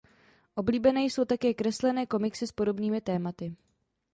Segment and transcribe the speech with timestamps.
[0.55, 3.55] Oblíbené jsou také kreslené komiksy s podobnými tématy.